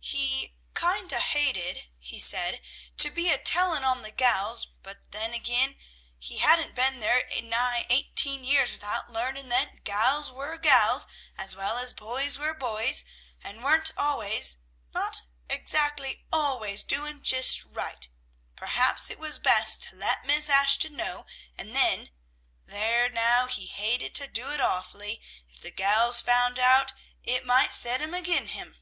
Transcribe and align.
He 0.00 0.54
"kind 0.72 1.12
o' 1.12 1.18
hated," 1.20 1.90
he 1.98 2.18
said, 2.18 2.62
"to 2.96 3.10
be 3.10 3.28
a 3.28 3.36
telling 3.36 3.84
on 3.84 4.00
the 4.00 4.10
gals, 4.10 4.64
but 4.64 5.10
then, 5.12 5.34
agin, 5.34 5.76
he 6.18 6.38
hadn't 6.38 6.74
been 6.74 7.00
there 7.00 7.28
nigh 7.42 7.84
eighteen 7.90 8.42
years 8.42 8.72
without 8.72 9.10
learning 9.10 9.50
that 9.50 9.84
gals 9.84 10.30
were 10.30 10.56
gals, 10.56 11.06
as 11.36 11.54
well 11.54 11.76
as 11.76 11.92
boys 11.92 12.38
were 12.38 12.54
boys, 12.54 13.04
and 13.44 13.62
weren't 13.62 13.92
allers 13.98 14.62
not 14.94 15.26
zactly 15.50 16.24
allers 16.32 16.82
doin' 16.82 17.22
jist 17.22 17.62
right; 17.66 18.08
perhaps 18.56 19.10
it 19.10 19.18
was 19.18 19.38
best 19.38 19.82
to 19.82 19.94
let 19.94 20.24
Miss 20.24 20.48
Ashton 20.48 20.96
know, 20.96 21.26
and 21.58 21.76
then 21.76 22.10
there 22.64 23.10
now 23.10 23.46
he 23.46 23.66
hated 23.66 24.14
to 24.14 24.26
do 24.26 24.50
it 24.52 24.58
awfully. 24.62 25.20
If 25.50 25.60
the 25.60 25.70
gals 25.70 26.22
found 26.22 26.56
it 26.58 26.64
out 26.64 26.94
it 27.22 27.44
might 27.44 27.74
set 27.74 28.00
'em 28.00 28.14
agin 28.14 28.46
him." 28.48 28.78